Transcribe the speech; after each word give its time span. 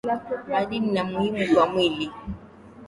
Madini 0.49 0.87
ni 0.91 1.03
muhimu 1.03 1.53
kwa 1.55 1.65
mwili 1.67 2.11